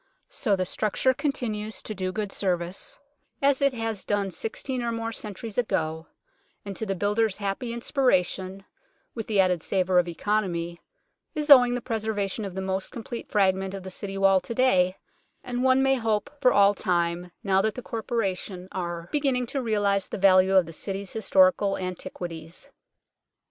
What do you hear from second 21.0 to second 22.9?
historical antiquities.